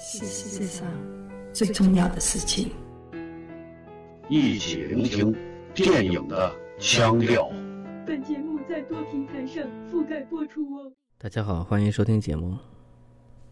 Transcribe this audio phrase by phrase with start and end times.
[0.00, 0.86] 是世界上
[1.52, 2.70] 最重要的事情。
[4.28, 5.34] 一起聆听
[5.74, 7.50] 电影的腔调。
[8.06, 10.92] 本节目在多平台上覆盖播出哦。
[11.18, 12.56] 大家好，欢迎收听节目。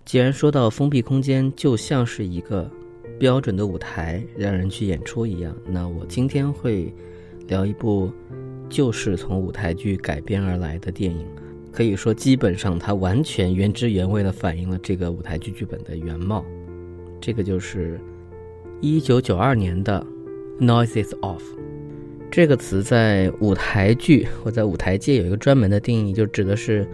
[0.05, 2.71] 既然说到封闭空间就像是一个
[3.19, 6.95] 标准的舞台，让人去演出一样，那我今天会
[7.49, 8.13] 聊一部
[8.69, 11.27] 就是从舞台剧改编而来的电影。
[11.77, 16.43] 可以说，基本上它完全原汁原味地反映了这个舞台剧剧本的原貌。
[17.21, 18.01] 这个就是
[18.81, 20.05] 一九九二年的
[20.65, 21.39] 《Noises Off》。
[22.31, 26.89] 这个词在舞台剧或在舞台界有一个专门的定义，就指的是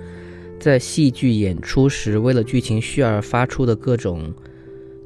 [0.59, 4.35] 在戏剧演出时为了剧情需要而发出的各种，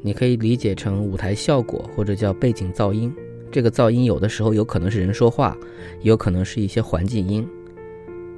[0.00, 3.12] 你可以理解成舞台效果或者叫背景噪音。
[3.52, 5.54] 这个噪音有的时候有可能是人说话，
[6.00, 7.46] 有可能是一些环境音。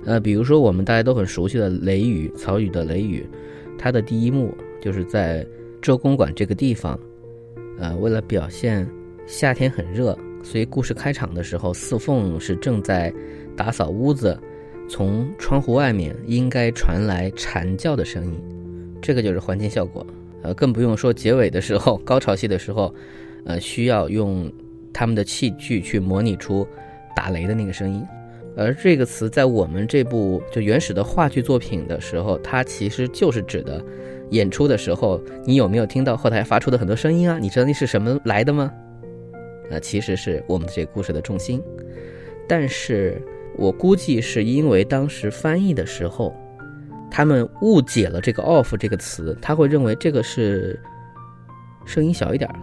[0.05, 3.27] 呃，比如说我们大家都很熟悉的《雷雨》，曹禺的《雷雨》，
[3.79, 5.47] 它的第一幕就是在
[5.83, 6.99] 周公馆这个地方。
[7.79, 8.89] 呃，为了表现
[9.27, 13.13] 夏天很热，所以故事开场的时候，四凤是正在
[13.57, 14.37] 打扫屋子，
[14.89, 18.41] 从窗户外面应该传来蝉叫的声音，
[19.01, 20.07] 这个就是环境效果。
[20.43, 22.95] 呃，更不用说结尾的时候，高潮戏的时候，
[23.45, 24.51] 呃，需要用
[24.93, 26.67] 他们的器具去模拟出
[27.15, 28.03] 打雷的那个声音。
[28.59, 33.81] 而这个词在我们这部就原始的话剧作品的时候，它其实就是指的
[34.31, 37.39] 演出的时候，你有没有听到后台发出的很多声音啊？
[37.39, 38.69] 你知道那是什么来的吗？
[39.71, 41.63] 那其实是我们这故事的重心。
[42.49, 43.23] 但是
[43.57, 46.35] 我估计是因为当时翻译的时候，
[47.09, 50.77] 他们误解了这个 “off” 这个词，他会认为这个是
[51.87, 52.59] 声音小一点儿，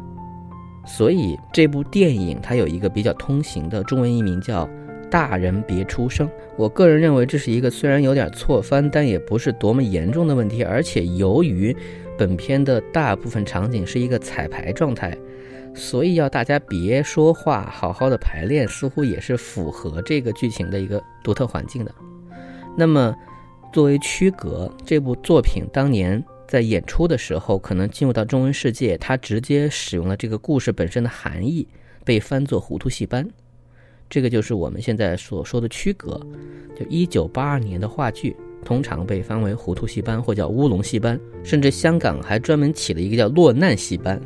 [0.85, 4.69] 所以这部电影它有一个比较通行的中文译名叫。
[5.09, 6.29] 大人别出声。
[6.57, 10.63] 我个人认为这是一个虽然有点错翻，但也不是多么严重的问题。
[10.63, 11.75] 而且由于
[12.17, 15.17] 本片的大部分场景是一个彩排状态，
[15.73, 21.93] 所以要大家别说话，好好的排练，似乎也是符合这个剧情的一个独特环境的。
[22.77, 23.15] 那么，
[23.73, 31.67] 作为区隔，这部作品当年在演出的时候，可能进入到中文世界，它直接使用了这个故事本身的含义，
[32.03, 33.27] 被翻作“糊涂戏班”。
[34.09, 36.19] 这个就是我们现在所说的区隔，
[36.77, 44.21] 就一九八二年的话剧通常被翻为糊涂戏班或叫乌龙戏班，甚至香港还专门起了一个叫落难戏班。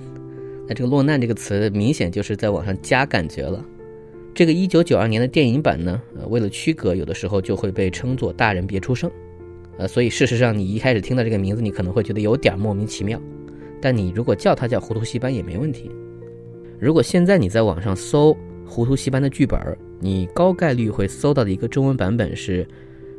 [0.67, 3.65] 那这个落难这个词明显就是在往上加感觉了。
[4.35, 9.09] 这个一九九二年的电影版呢，呃，为了区隔，有的时候就会被称作大人别出声，
[9.77, 13.19] 呃，所以事实上你一开始听到这个名字，你可能会觉得有点莫名其妙，
[13.81, 15.89] 但你如果叫它叫糊涂戏班也没问题。
[16.79, 18.37] 如果现在你在网上搜。
[18.69, 19.59] 糊涂戏班的剧本，
[19.99, 22.65] 你高概率会搜到的一个中文版本是，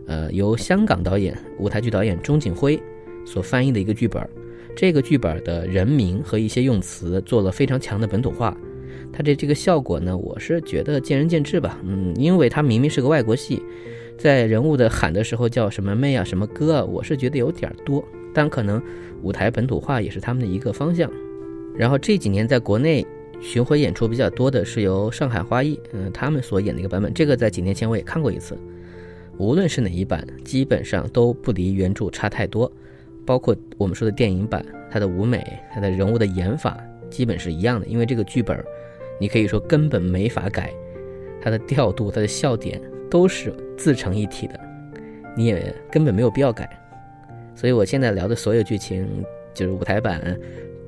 [0.07, 2.81] 呃，由香港导演、舞台剧导演钟景辉
[3.27, 4.27] 所翻译的一个剧本。
[4.77, 8.57] 这个剧本的人名和一些用词做了非常强的本土化。
[9.13, 11.81] 它的这个效果呢，我是觉得见仁见智吧。
[11.85, 13.61] 嗯，因为它明明是个外国戏，
[14.17, 18.03] 在人物的喊的时候叫什么妹啊、什么哥啊，我是觉得有点多。
[18.33, 18.81] 但可能
[19.23, 21.11] 舞台本土化也是他们的一个方向。
[21.77, 23.05] 然后这几年在国内。
[23.41, 27.13] 巡回演出比较多的是由上海花艺，嗯，他们所演的一个版本。
[27.13, 28.57] 这个在几年前我也看过一次。
[29.39, 32.71] 无论是哪一版，基本上都不离原著差太多。
[33.25, 37.87] 包括我们说的电影版，它的舞美、它的人物的演法基本是一样的。
[37.87, 38.63] 因为这个剧本，
[39.19, 40.73] 你可以说根本没法改，
[41.41, 42.81] 它的调度、它的笑点
[43.11, 44.61] 都是自成一体的，
[45.35, 46.69] 你也根本没有必要改。
[47.55, 49.07] 所以我现在聊的所有剧情，
[49.55, 50.39] 就是舞台版。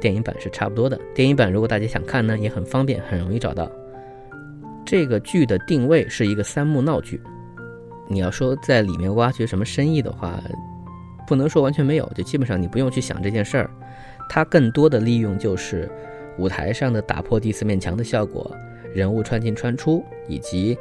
[0.03, 0.99] 电影版是差不多的。
[1.15, 3.71] 电影版如果大家想看呢，也很方便，很容易找到。
[4.85, 7.21] 这个剧的定位是一个三幕闹剧。
[8.09, 10.43] 你要说在里面挖掘什么深意的话，
[11.27, 13.71] 不能说完全没有，就基本上你不用去想这件事儿。
[14.29, 15.89] 它更多的利用就是
[16.37, 18.51] 舞台上的打破第四面墙的效果，
[18.93, 20.77] 人物穿进穿出，以及。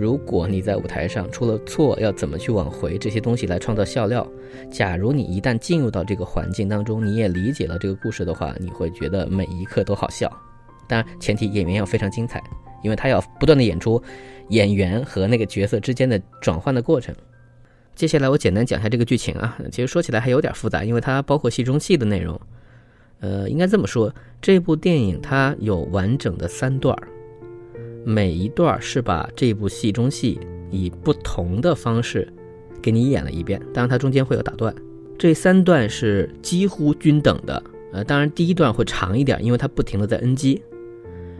[0.00, 4.26] 如果你在舞台上出了错，要怎么去挽回这些东西来创造笑料？
[4.70, 10.26] 假如你一旦进入到这个环境当中，你也理解了这个故事的话，你会觉得每一刻都好笑。
[10.88, 12.42] 当然，前提演员要非常精彩，
[12.82, 14.02] 因为他要不断的演出
[14.48, 17.14] 演员和那个角色之间的转换的过程。
[17.94, 22.40] 接下来我简单讲一下这个剧情啊，其实说起来还有点复杂，因为它包括戏中戏的内容。
[23.20, 24.10] 呃，应该这么说，
[24.40, 27.06] 这部电影它有完整的三段儿。
[28.04, 30.38] 每一段是把这部戏中戏
[30.70, 32.26] 以不同的方式
[32.80, 34.74] 给你演了一遍，当然它中间会有打断。
[35.18, 37.62] 这三段是几乎均等的，
[37.92, 40.62] 呃，当然第一段会长一点，因为它不停的在 NG。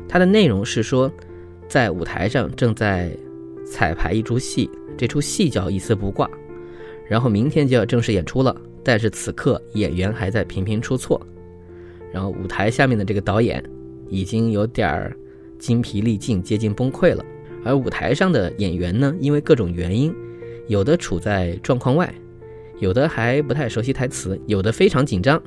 [0.07, 1.11] 它的内容是说，
[1.67, 3.11] 在舞台上正在
[3.65, 4.69] 彩排一出戏，
[4.99, 6.29] 这出戏叫一丝不挂，
[7.09, 8.55] 然后明天就要正式演出了，
[8.85, 11.21] 但是此刻演员还在频频出错。
[12.13, 13.65] 然后舞台下面的这个导演
[14.09, 15.17] 已经有点儿
[15.61, 17.25] 精疲力尽，接近崩溃了。
[17.63, 20.13] 而舞台上的演员呢，因为各种原因，
[20.67, 22.13] 有的处在状况外，
[22.79, 25.41] 有的还不太熟悉台词，有的非常紧张，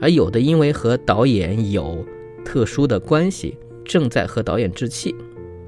[0.00, 2.04] 而有的因为和导演有
[2.44, 5.14] 特殊的关系，正在和导演置气。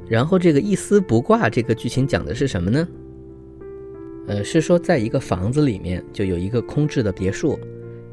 [0.09, 2.89] 然后这个一丝不挂，这个剧情讲的是什么呢？
[4.27, 7.57] 呃，是说在一个房子里面，就有一个空置的别墅，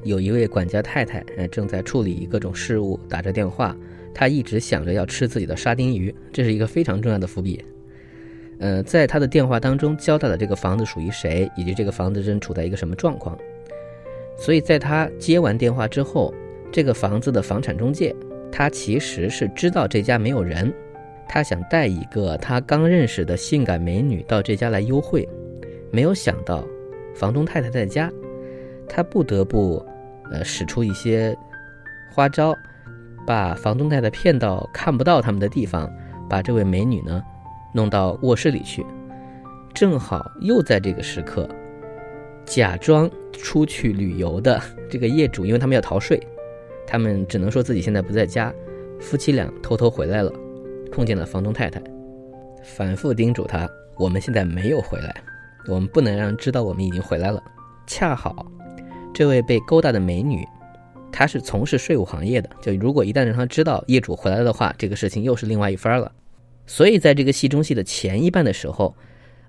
[0.04, 3.75] 有一位管家太太，呃，正在处理各种事务，打着电话。
[4.18, 7.64] 他一直想着要吃自己的沙丁鱼，这是一个非常重要的伏笔。
[8.58, 13.38] 呃，在他的电话当中交代了这个房子属于谁，以及这个房子正处在一个什么状况。
[14.36, 16.34] 所以在他接完电话之后，
[16.72, 18.16] 这个房子的房产中介，
[18.52, 20.74] 他其实是知道这家没有人，
[21.30, 25.30] 他想带一个他刚认识的性感美女到这家来幽会。
[25.92, 26.68] 没有想到，
[27.14, 28.12] 房东太太在家，
[28.90, 29.86] 他不得不，
[30.31, 31.38] 呃，使出一些
[32.12, 32.58] 花招，
[33.28, 35.92] 把房东太太骗到看不到他们的地方，
[36.30, 37.22] 把这位美女呢
[37.74, 38.86] 弄到卧室里去。
[39.74, 41.48] 正好又在这个时刻，
[42.46, 46.18] 假装出去旅游的这个业主，因为他们要逃税，
[46.88, 48.52] 他们只能说自己现在不在家，
[48.98, 50.32] 夫妻俩偷偷回来了，
[50.90, 51.82] 碰见了房东太太，
[52.64, 55.14] 反复叮嘱他：我们现在没有回来。
[55.68, 57.44] 我们不能让知道我们已经回来了。
[57.88, 58.50] 恰好，
[59.14, 60.48] 这位被勾搭的美女，
[61.18, 62.48] 他是从事税务行业的。
[62.62, 66.12] 就如果一旦让他知道业主回来的话，这个事情又是另外一番了。
[66.68, 68.94] 所以在这个戏中戏的前一半的时候，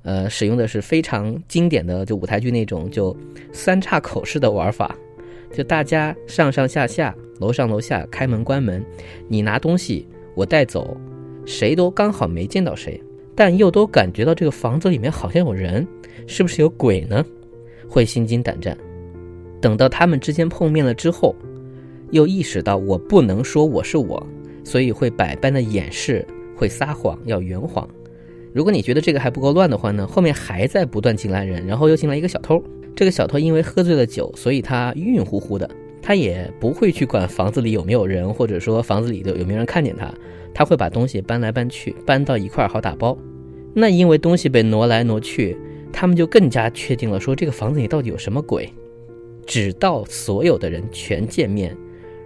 [0.01, 3.15] 呃，使用的是非常经典的就舞台剧那种就
[3.53, 4.97] 三岔口式的玩法，
[5.53, 8.83] 就大家上上下下、楼上楼下、开门关门，
[9.29, 10.97] 你拿东西我带走，
[11.45, 12.99] 谁都刚好没见到谁，
[13.37, 15.87] 但又都感觉到这个房子里面好像有人。
[16.27, 17.25] 是不是有鬼呢？
[17.89, 18.77] 会心惊胆战。
[19.63, 21.35] 等到他们之间碰面了之后，
[22.11, 24.25] 又意识到我不能说我是我，
[24.65, 26.27] 所以会百般的掩饰，
[26.57, 27.89] 会撒谎，要圆谎。
[28.53, 32.63] 如果你觉得这个还不够乱的话呢，后面还在不断进来人，然后又进来一个小偷。
[32.97, 35.69] 这个小偷因为喝醉了酒，所以他晕晕乎乎的，
[36.03, 40.13] 他也不会去管房子里有没有人，或者说房子里的有没有人看见他，
[40.53, 43.17] 他会把东西搬来搬去，搬到一块好打包。
[43.75, 45.57] 那因为东西被挪来挪去。
[45.91, 48.71] 他们就更加确定了，说这个房子里到底有什么鬼。
[49.47, 51.75] 直到所有的人全见面，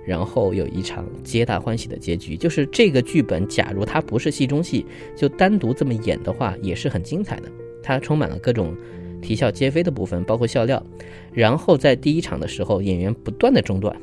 [0.06, 2.36] 然后有一场皆大欢喜的结局。
[2.36, 4.84] 就是这个剧本，假如它不是戏中戏，
[5.16, 7.48] 就单独这么演的话，也是很精彩的。
[7.82, 8.74] 它充满了各种
[9.20, 10.82] 啼笑皆非的部分，包括笑料。
[11.32, 13.96] 然后在第一场的时候，演员不断的中断，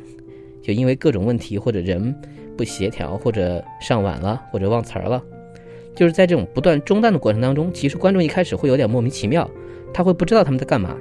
[0.61, 2.13] 就因为各种问题或者人
[2.57, 5.23] 不协调，或者上晚了，或者忘词儿了。
[5.95, 9.49] 就是在这种不断中断的过程当中，其实观众一开始会有点莫名其妙，
[9.93, 10.95] 他会不知道他们在干嘛。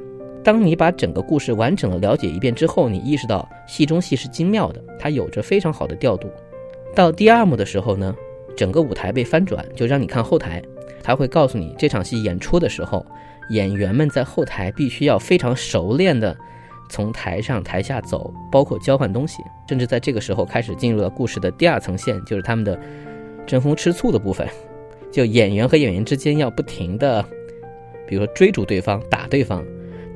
[0.49, 6.27] 当你把整个故事完整的了解一遍之后，你意识到戏中戏是精妙的，它有着非常好的调度。
[6.95, 8.17] 到第二幕的时候呢，
[8.56, 10.62] 整个舞台被翻转，就让你看后台，
[11.03, 13.05] 他会告诉你这场戏演出的时候，
[13.50, 16.35] 演员们在后台必须要非常熟练的
[16.89, 22.81] 从台上台下走，包括交换东西，甚至在这个时候开始进入了故事的第二层线，就是他们的
[23.47, 24.49] 争风吃醋的部分。
[25.12, 27.23] 就演员和演员之间要不停的，
[28.06, 29.62] 比如说追逐对方、打对方，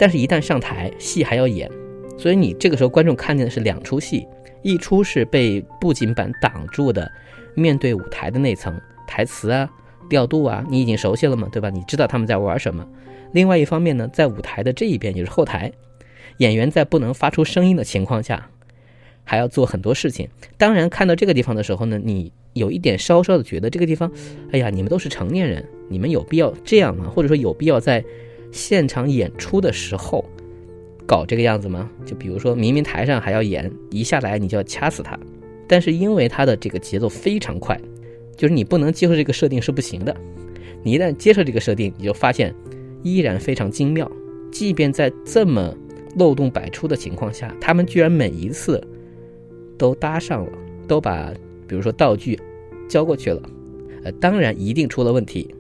[0.02, 1.70] 但是一旦上台，戏还要演，
[2.19, 4.26] 所以你这个时候观众看见的是两出戏，
[4.60, 7.08] 一出是被布景板挡住的，
[7.55, 8.76] 面对舞台的那层
[9.06, 9.70] 台词啊、
[10.10, 11.70] 调度啊，你已经熟悉了嘛，对吧？
[11.70, 12.84] 你知道他们在玩什么。
[13.31, 15.70] 另外一方面呢，在舞台的这一边就是后台，
[16.38, 18.50] 演员在不能发出声音的情况下，
[19.22, 20.29] 还要做很多事情。
[20.58, 22.32] 当然，看到这个地方的时候呢，你。
[22.55, 24.12] 有一点稍稍的觉得这个地方，
[24.50, 27.08] 哎呀，你们都是成年人，你们有必要这样吗？
[27.08, 28.05] 或者说有必要在
[28.52, 30.24] 现场演出的时候
[31.04, 31.90] 搞这个样子吗？
[32.06, 35.18] 就比如说明明台上还要演，一下来你就要掐死他，
[35.66, 37.76] 但是因为他的这个节奏非常快，
[38.36, 40.16] 就是你不能接受这个设定是不行的。
[40.84, 42.54] 你一旦接受这个设定，你就发现
[43.02, 44.08] 依然非常精妙。
[44.52, 45.74] 即便在这么
[46.16, 48.80] 漏洞百出的情况下，他们居然每一次
[49.76, 50.52] 都搭上了，
[50.86, 51.32] 都把。
[51.64, 52.38] 比如说道具
[52.86, 53.40] 交过去了，
[54.04, 55.54] 呃，当然一定出了问题。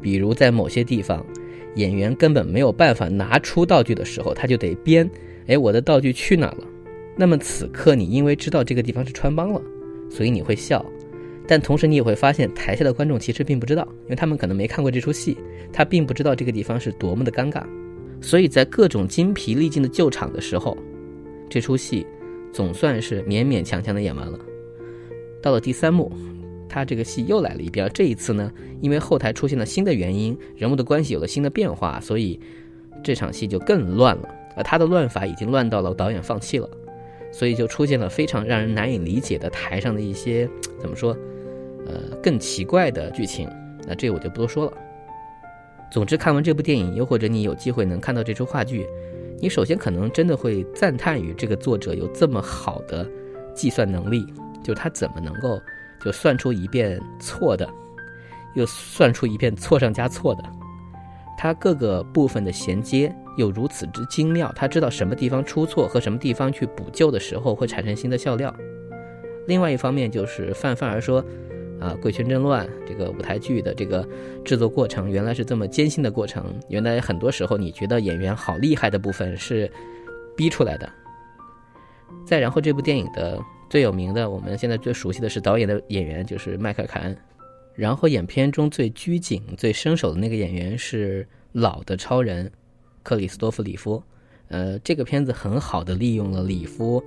[0.00, 1.22] 比如在某些地方，
[1.74, 5.08] 演员根本没有办法拿出道具的时候，他就得编，
[5.46, 6.64] 哎，我的道具去哪了？
[7.16, 9.60] 那么此刻你因为知道这个地方是穿帮了，
[10.10, 10.84] 所以你会笑，
[11.46, 15.36] 但同时你也会发现台下的观众其实并不知道，因为他们可能没看过这出戏，
[15.72, 17.64] 他并不知道这个地方是多么的尴尬。
[18.20, 20.76] 所以在各种精疲力尽的救场的时候，
[21.50, 22.06] 这出戏
[22.52, 24.38] 总算是勉勉强强的演完了。
[25.42, 26.10] 到了第三幕，
[26.72, 27.88] 他这个戏又来了一遍。
[27.92, 28.50] 这一次呢，
[28.80, 32.40] 因为后台出现了新的原因，人物的关系有了新的变化，所以
[33.04, 34.28] 这场戏就更乱了。
[34.56, 36.68] 而他的乱法已经乱到了导演放弃了。
[37.30, 40.46] 所以就出现了非常让人难以理解的台上的一些
[40.78, 41.16] 怎么说，
[41.86, 43.48] 呃，更奇怪的剧情。
[43.86, 44.72] 那这我就不多说了。
[45.90, 48.86] 总之，看完这部电影，又或者你有机会能看到这出话剧，
[49.40, 53.08] 你首先可能真的会赞叹于这个作者有这么好的
[53.54, 54.26] 计算能力，
[54.62, 55.58] 就是他怎么能够
[56.04, 57.68] 就算出一遍错的，
[58.54, 60.42] 又算出一遍错上加错的，
[61.38, 68.54] 他各个部分的衔接又如此之精妙，他知道什么地方出错和什么地方去补救的时候会产生新的笑料。
[69.46, 71.24] 另外一方面就是泛泛而说。
[71.80, 74.08] 啊，《贵圈争乱》这个舞台剧的这个
[74.44, 76.54] 制作过程，原来是这么艰辛的过程。
[76.68, 79.68] 原来很多时候，你觉得演员好厉害的部分是
[80.36, 80.88] 逼出来的。
[82.24, 83.36] 再然后，这部电影的
[83.72, 87.16] 最有名的，我们现在最熟悉的是导演的演员，就是迈克尔·凯恩。
[87.74, 92.52] 然后，演片中最拘谨、最生手的那个演员是老的超人
[93.02, 94.02] 克里斯多夫·里夫。
[94.48, 97.02] 呃，这个片子很好的利用了里夫，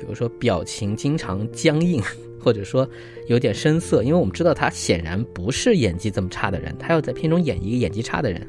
[0.00, 2.02] 比如说表情经常僵硬。
[2.42, 2.88] 或者说
[3.28, 8.44] 有点生涩，因为我们知道他显然不是演技这么差的人，他要在片中演一个演技差的人。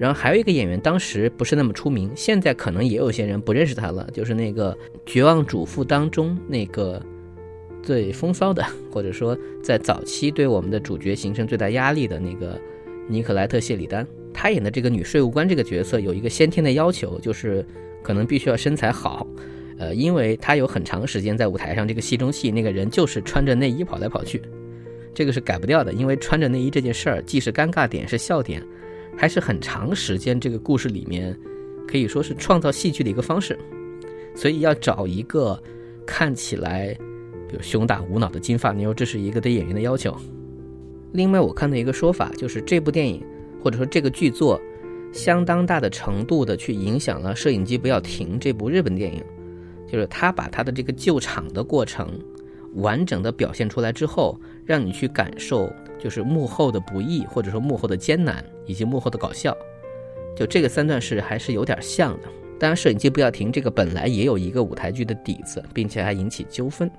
[0.00, 4.72] 然后还有一个演员，当时不是那么出名，现在可能也有些人不认识他了，就是那个
[5.04, 7.04] 《绝望主妇》当中那个
[7.82, 12.58] 最风骚的，或者说在早期对我们的主角形成最大压力的那个
[13.08, 14.06] 尼可莱特·谢里丹。
[14.32, 17.62] 他演的这个女税务官这个角色有一个先天的要求，就是
[18.02, 19.26] 可能必须要身材好。
[19.76, 24.40] 呃，因为他有很长时间在舞台上，这个戏中戏那个人就是穿着内衣跑来跑去，
[25.12, 25.92] 这个是改不掉的。
[25.92, 28.62] 因为穿着内衣这件事儿，既是尴尬点，是笑点，
[29.20, 31.38] 还是很长时间这个故事里面
[31.86, 33.58] 可以说是创造戏剧的一个方式。
[34.34, 35.62] 所以要找一个
[36.06, 36.96] 看起来
[37.46, 40.16] 比如胸大无脑的金发妞，这是一个对演员的要求。
[41.12, 43.22] 另外，我看到一个说法，就是这部电影
[43.62, 44.58] 或者说这个剧作，
[45.12, 49.22] 相当大的程度的去影响了《摄影机不要停》这部日本电影。
[49.86, 52.08] 就是他把他的这个救场的过程
[52.76, 55.70] 完整的表现出来之后，让你去感受，
[56.02, 59.56] 就是幕后的不易，或者说幕后的艰难，以及幕后的搞笑。
[60.36, 62.28] 就这个三段式还是有点像的。
[62.58, 66.90] 当然，摄影机不要停，这个本来也有一个舞台剧的底子，并且还引起纠纷，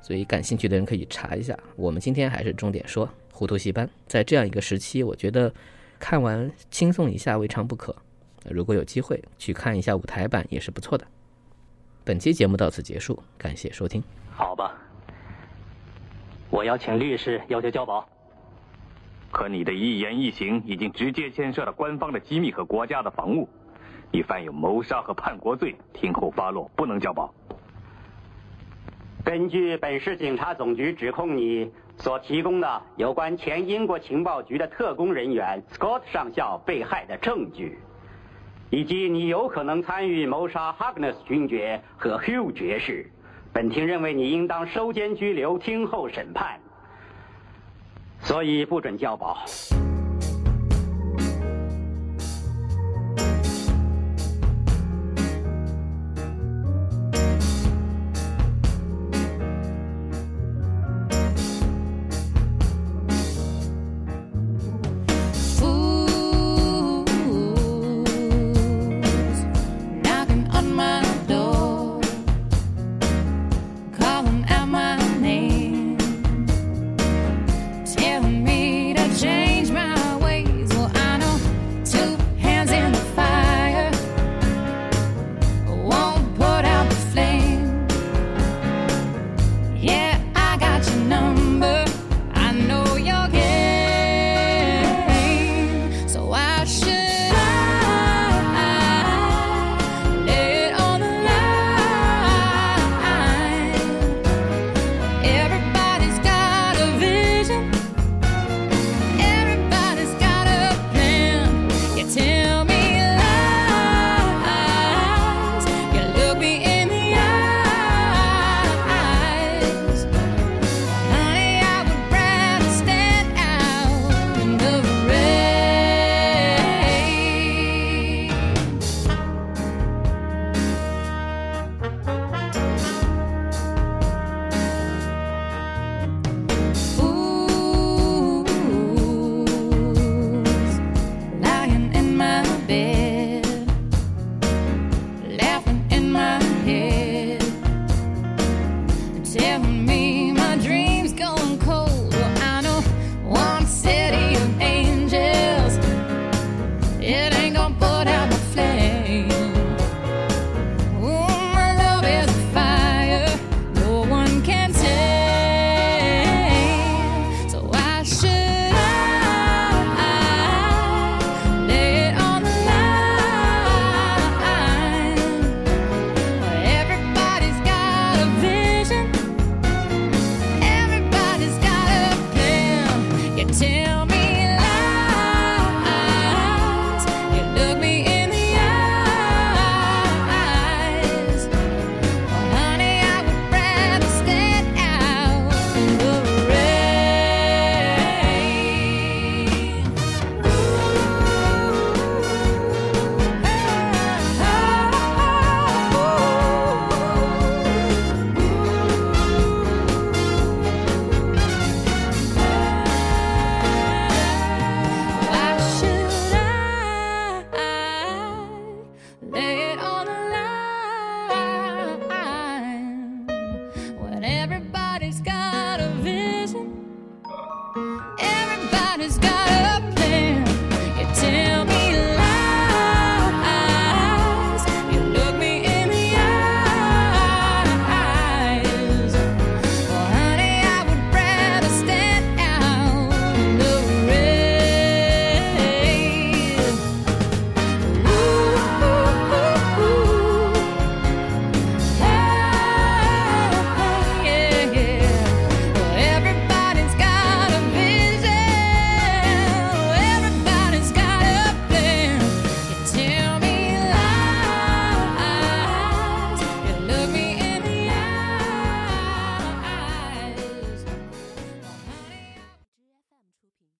[0.00, 1.56] 所以感兴趣的人可以查一下。
[1.76, 3.86] 我们今天还是重点说《糊涂戏班》。
[4.06, 5.52] 在这样一个时期，我觉得
[5.98, 7.94] 看完轻松一下未尝不可。
[8.48, 11.06] 如果有机会去看一下舞台版，也是不错的。
[12.04, 14.02] 本期节目到此结束，感谢收听。
[14.30, 14.74] 好吧，
[16.50, 18.08] 我要请律师要求交保。
[19.30, 23.48] 可你的一言一行已经直接牵涉了官方的机密和国家的防务，
[24.10, 27.32] 你犯有谋杀和叛国罪，听候发落，不能交保。
[29.24, 37.78] 根据本市警察总局指控你所提供的有关前英国情报局的特工人员 Scott 上校被害的证据。
[38.70, 43.10] 以及你有可能参与谋杀 Hugness 勋爵和 Hugh 爵士，
[43.50, 46.60] 本庭认为你应当收监拘留，听候审判，
[48.22, 49.38] 所以不准叫宝。